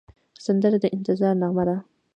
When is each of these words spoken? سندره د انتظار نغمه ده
سندره 0.45 0.77
د 0.81 0.85
انتظار 0.95 1.33
نغمه 1.41 1.63
ده 1.67 1.77